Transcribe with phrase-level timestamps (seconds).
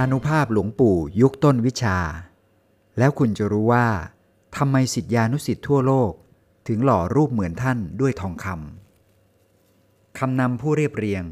[0.00, 1.98] อนุภาพหลวงปู่ยุคต้นวิชา
[2.98, 3.88] แล้วคุณจะรู้ว่า
[4.56, 6.12] ทำไมสิทธิานุสิทธิ์ทั่วโลก
[6.68, 11.24] ถึงหล่อรูปเหมือนท่านด้วยทองคำคำนำผู้เรียบเรียง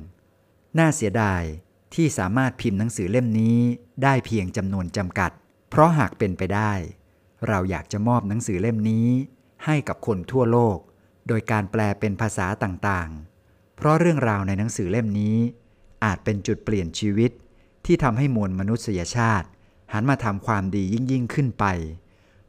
[0.78, 1.42] น่าเสียดาย
[1.95, 3.59] ที่สามารถพิมพ์หนังสือเล่มนี้
[4.02, 5.30] ได้เพียงจำนวนจำกัด
[5.70, 6.73] เพราะหากเป็นไปได้
[7.48, 9.09] เราอยากจะมอบหนังสือเล่มนี้
[9.65, 10.78] ให้กับคนทั่วโลก
[11.28, 15.37] โดยการแปลเป็นภาษาต่างๆ เพราะเรื่องราวในหนังสือเล่มนี้
[16.04, 17.30] อาจเป็นจุดเปลี่ยนชีวิต
[17.84, 19.48] ที่ทำให้มวลมนุษยชาติ
[19.93, 21.65] หันมาทำความดียิ่งยิ่งขึ้นไป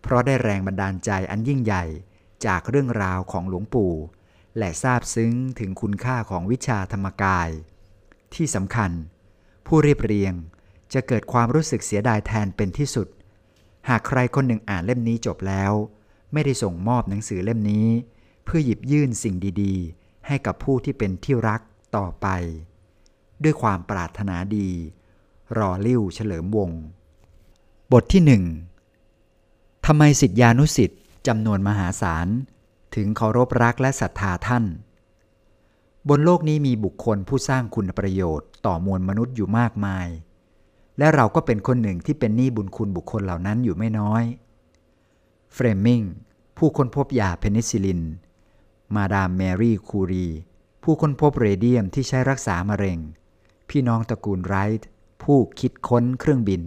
[0.02, 1.86] เพราะได้แรงบันดาลใจอันยิ่งใหญ่
[2.46, 3.94] จากเรื่องราวของหลวงปู่
[4.58, 7.50] และทราบซึ้งถึงคุณค่าของวิชาธรรมกาย
[8.34, 8.92] ที่สำคัญ
[9.68, 10.34] ผู้เรียบเรียง
[10.94, 13.08] จะเกิดความรู้สึกเสียดายแทนเป็นที่สุด
[13.90, 15.74] หากใครคนหนึ่งอ่านเล่มนี้จบแล้ว
[16.34, 17.88] ไม่ได้ส่งมอบหนังสือเล่มนี้
[18.46, 21.62] เพื่อหยิบยื่นสิ่งดี ๆ ให้กับผู้ที่เป็นที่รัก
[21.98, 22.28] ต่อไป
[23.44, 24.70] ด้วยความปรารถนาดี
[25.58, 26.72] รอลิ้วเฉลิมวง
[27.92, 28.44] บทที่หนึ่ง
[29.86, 32.28] ทำไมสิทธิานุสิทธิ์จำนวนมหาศาล
[32.96, 34.66] ถึงเคารพรักและศรัทธาท่าน
[36.10, 40.08] บนโลกนี้มีบุคคลผู้สร้างคุณประโยชน์ต่อมวลมนุษย์อยู่มากมาย
[40.98, 44.24] และเราก็เป็นคนหนึ่งที่เป็นหนี้บุญคุณบุคคลเหล่านั้นอยู่ไม่น้อย
[45.54, 46.02] เฟลมิง
[46.58, 48.02] ผู้ค้นพบยาเพนิซิลิน
[48.96, 50.28] มาดามแมรี่คูรี
[50.84, 53.00] ผู้ค้นพบเรเดียมที่ใช้รักษามะเร็ง
[53.70, 54.88] พี่น้องตระกูลไรท์
[55.24, 56.62] ผู้คิดค้นเครื่องบิน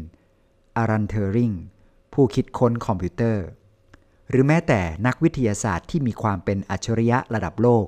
[0.77, 1.52] อลัน ทัวริง
[2.14, 3.44] ผู้คิดค้นคอมพิวเตอร์
[4.28, 7.86] หรือแม้แต่นักวิทยาศาสตร์ที่มีความเป็นอัจฉริยะระดับโลก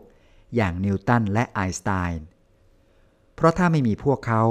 [0.57, 2.27] อย่างนิวตันและไอน์สไตน์
[3.35, 4.43] เพราะถ้าไม่มีพวกเขา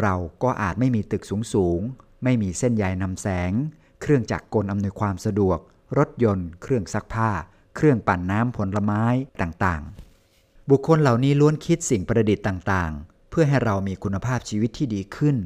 [0.00, 1.80] เราก็อาจไม่มีตึกสูงสูง
[2.24, 3.52] ไม่มีเส้นใยนำแสง
[4.00, 5.58] เครื่องจักรกลอำนวยความสะดวก
[5.98, 7.30] รถยนต์ เครื่องซักผ้า
[7.76, 9.02] เครื่องปั่นน้ำผลไม้
[9.40, 15.36] ต่างๆ บุคคลเหล่านี้ล้วนคิดสิ่งประดิษฐ์ต่างๆ พื่อให้เรามีคุณภาพชีวิตที่ดีขึ้น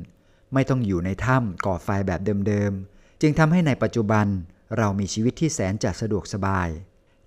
[0.52, 4.26] ไม่ต้องอยู่ในถ้ำก่อไฟแบบเดิมๆ จึงทำให้ในปัจจุบัน
[4.78, 6.68] เรามีชีวิตที่แสนจะสะดวกสบาย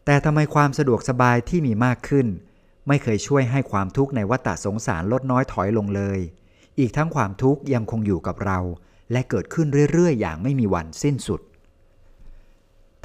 [0.06, 2.28] แต่ทำไมความสะดวกสบายที่มีมากขึ้น
[2.88, 6.20] ไม่เคยช่วยให้ความทุกข์ในวัฏสงสารลดน้อยถอยลงเลย
[6.80, 8.60] อีกทั้งความทุกข์ยังคงอยู่กับเรา
[9.12, 11.42] และเกิดขึ้นเรื่อยๆ อย่างไม่มีวันสิ้นสุด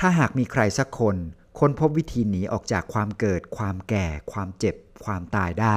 [0.01, 1.17] ถ้าหากมีใครสักคน
[1.59, 4.75] ค้นพบวิธีหนีออกจากความเกิด ความแก่ ความเจ็บ
[5.05, 5.77] ความตายได้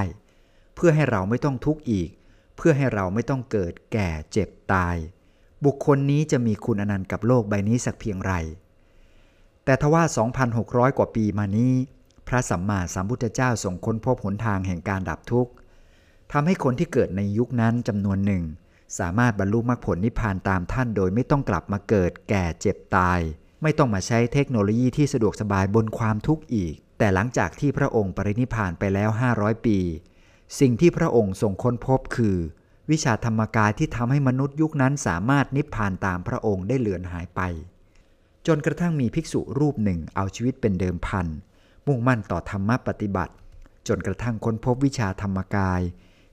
[0.76, 2.10] เพื่อให้เราไม่ต้องทุกข์อีก
[2.58, 4.96] เพื่อให้เราไม่ต้องเกิดแก่เจ็บตาย
[5.66, 8.34] บุคคลนี้จะมีคุณอนันต์กับโลกใบนี้สักเพียงไร
[9.66, 10.04] แต่ทว่า
[10.52, 11.74] 2,600 กว่าปีมานี้
[12.28, 15.52] พระสัมมาสัมพุทธเจ้าทรงค้นพบหนทางแห่งการดับทุกข์
[16.32, 18.44] ทำให้คนที่เกิดในยุคนั้นจำนวนหนึ่ง
[19.00, 23.20] สามารถบรรลุมรรคผลนิพพานตามท่านโดยไม่ต้องกลับมาเกิดแก่เจ็บตาย
[23.62, 29.78] ไม่ต้องมาใช้เทคโนโลยีที่สะดวกสบายบนความทุกข์อีก แต่หลังจากที่พระองค์ปรินิพพานไปแล้ว 500 ปี
[30.60, 32.38] สิ่งที่พระองค์ทรงค้นพบคือ
[32.92, 37.42] วิชาธรรมกายที่ทำให้มนุษย์ยุคนั้นสามารถนิพพานตามพระองค์ได้เลือนหายไป
[38.48, 41.28] จนกระทั่งมีภิกษุรูปหนึ่งเอาชีวิตเป็นเดิมพัน
[41.88, 43.34] มุ่งมั่นต่อธรรมปฏิบัติ
[43.88, 45.82] จนกระทั่งค้นพบวิชาธรรมกาย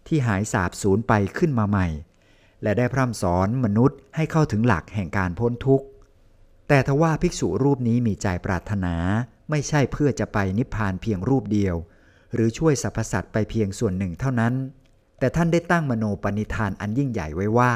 [0.07, 1.89] ที่หายสาบสูญไปขึ้นมาใหม่
[2.63, 5.87] และได้พร่ำสอนมนุษย์ให้เข้าถึงหลักแห่งการพ้นทุกข์
[6.69, 8.95] แต่ทว่าภิกษุรูปนี้มีใจปรารถนา
[9.51, 11.77] ไม่ใช่เพื่อจะไปนิพพานเพียงรูปเดียว
[12.35, 14.55] หรือช่วยสรรพสัตว์ไปเพียงส่วนหนึ่งเท่านั้น
[15.19, 17.73] แต่ท่านได้ตั้งมโนปณิธานอันยิ่งใหญ่ไว้ว่า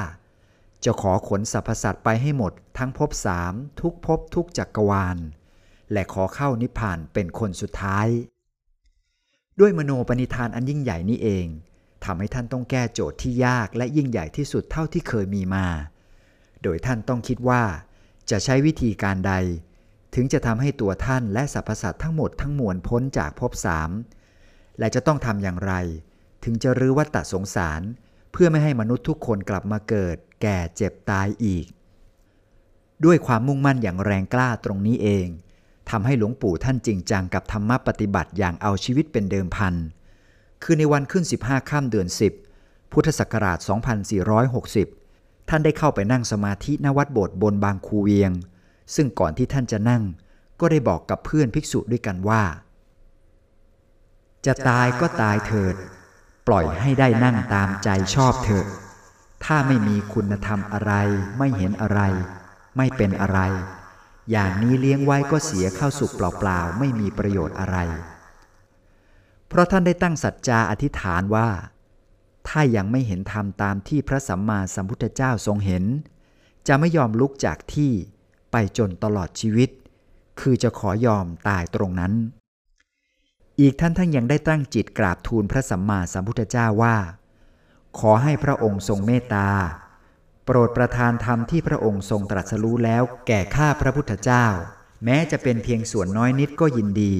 [0.85, 5.19] จะขอขนสรรพสัตว์ไปให้หมดทั้งภพสามทุกภพทุกจักรวาล
[5.93, 8.09] และขอเข้านิพพานเป็นคนสุดท้าย
[9.61, 11.47] ด้วยมโนปณิธานอันยิ่งใหญ่นี้เอง
[12.05, 15.67] ทำให้ท่านต้องแก้โจทย์ที่ยากและยิ่งใหญ่ที่สุดเท่าที่เคยมีมา
[16.63, 17.63] โดยท่านต้องคิดว่า
[18.31, 19.35] จะใช้วิธีการใด
[20.15, 23.91] ถึงจะทำให้ตัวท่านและสรรพสัตว์ทั้งหมดทั้งมวลพ้นจากภพสาม
[24.79, 25.73] และจะต้องทำอย่างไร
[26.45, 27.83] ถึงจะรื้อวัฏสงสาร
[28.33, 31.67] เพื่อไม่ให้มนุษย์ทุกคนกลับมาเกิด แก่เจ็บตายอีก
[33.05, 35.27] ด้วยความมุ่งมั่นอย่างแรงกล้าตรงนี้เอง
[35.91, 39.75] ทำให้หลวงปู่ท่านจริงจังกับธรรมปฏิบัติอย่างเอาชีวิตเป็นเดิมพัน
[40.63, 42.09] คือในวันขึ้น 15ข้ามเดือน
[42.51, 43.59] 10 พุทธศักราช
[44.75, 48.33] 2460 ท่านได้เข้าไปนั่งสมาธิณวัดโบสถ์บนบางคูเวียง
[48.95, 50.03] ซึ่งก่อนที่ท่านจะนั่ง
[50.61, 52.43] ก็ได้บอกกับเพื่อนภิกษุด้วยกันว่า
[54.47, 55.75] จะตายก็ตายเถิด
[56.47, 58.67] ปล่อยให้ได้นั่งตามใจชอบเถอะ
[59.45, 60.93] ถ้าไม่มีคุณธรรมอะไร
[61.39, 62.01] ไม่เห็นอะไร
[62.77, 63.41] ไม่เป็นอะไร
[64.31, 67.77] อย่างนี้เลี้ยงไว้ก็เสียเข้าสุกเปล่าๆไม่มีประโยชน์อะไร
[69.49, 71.49] เพราะท่านได้ตั้งสัจจาอธิษฐานว่า
[72.49, 75.85] ถ้ายังไม่เห็นธรรมตามที่พระสัมมาสัมพุทธเจ้าทรงเห็น
[76.69, 77.93] จะไม่ยอมลุกจากที่
[78.53, 79.71] ไปจนตลอดชีวิต
[80.41, 82.13] คือจะขอยอมตายตรงนั้น
[83.61, 86.97] อีกท่านทั้งยังได้ตั้งจิตกราบทูลพระสัมมาสัมพุทธเจ้าว่า
[87.99, 89.51] ขอให้พระองค์ทรงเมตตา
[90.47, 94.47] โปรดประทานธรรมที่พระองค์ทรงตรัสรู้แล้วแก่ข้าพระพุทธเจ้า
[95.05, 97.15] แม้จะเป็นเพียงส่วนน้อยนิดก็ยินดี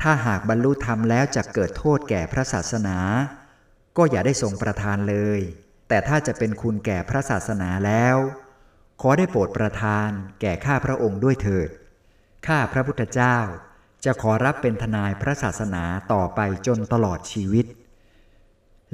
[0.00, 2.98] ถ้าหากบรรลุธรรมแล้วจะเกิดโทษแก่พระศาสนา
[3.96, 5.40] ก็อย่าได้ทรงประทานเลย
[5.88, 8.16] แต่ถ้าจะเป็นคุณแก่พระศาสนาแล้ว
[9.00, 10.08] ขอได้โปรดประทาน
[10.40, 11.68] แก่ข้าพระองค์ด้วยเถิด
[12.46, 13.36] ข้าพระพุทธเจ้า
[14.04, 17.66] จะขอรับเป็นทนายพระศาสนาต่อไปจนตลอดชีวิต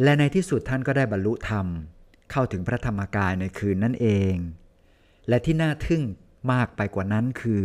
[0.03, 1.67] และในที่สุดท่านก็ได้บรรลุธรรม
[2.31, 4.35] เข้าถึงพระธรรมกายในคืนนั่นเอง
[5.29, 6.03] และที่น่าทึ่ง
[6.53, 7.65] มากไปกว่านั้นคือ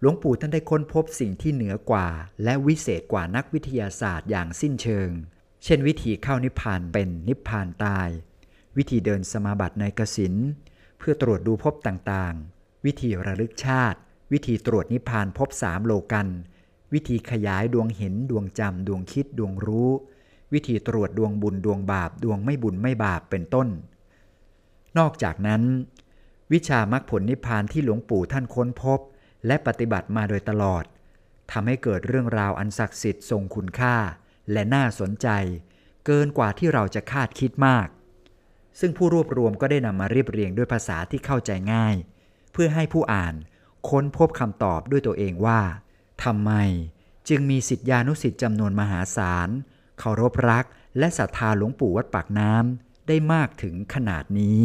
[0.00, 2.08] หลวงปู่ท่านได้ค้นพบสิ่งที่เหนือกว่า
[2.44, 5.10] และวิเศษกว่านักวิทยาศาสตร์อย่างสิ้นเชิง
[5.64, 8.08] เช่นวิธีเข้านิพพานเป็นนิพพานตาย
[8.76, 10.34] วิธีเดินสมาบัติในกสิน
[10.98, 13.98] เพื่อตรวจดูภพต่างๆ วิธีระลึกชาติ
[14.32, 16.28] วิธีตรวจนิพพานภพสามโลกัน
[16.92, 19.90] วิธีขยายดวงเห็นดวงจำดวงคิดดวงรู้
[20.52, 23.68] วิธีตรวจดวงบุญดวงบาปดวงไม่บุญไม่บาปเป็นต้น
[24.98, 25.62] นอกจากนั้น
[26.52, 29.00] วิชามรรคผลนิพพานที่หลวงปู่ท่านค้นพบ
[29.46, 30.84] และปฏิบัติมาโดยตลอด
[31.50, 33.96] ทำให้เกิดเรื่องราวอันศักดิ์สิทธิ์ทรงคุณค่า
[34.52, 35.28] และน่าสนใจ
[36.06, 37.88] เกินกว่าที่เราจะคาดคิดมาก
[38.80, 41.94] ซึ่งผู้รวบรวมก็ได้นำมาเรียบเรียงด้วยภาษาที่เข้าใจง่าย
[42.52, 43.34] เพื่อให้ผู้อ่าน
[43.88, 45.60] ค้นพบคำตอบด้วยตัวเองว่า
[46.24, 46.52] ทำไม
[47.28, 49.48] จึงมีสิทธิานุสิทธิ์จำนวนมหาศาล
[49.98, 50.64] เคารพรัก
[50.98, 54.62] และศรัทธาหลวงปู่วัดปากน้ำได้มากถึงขนาดนี้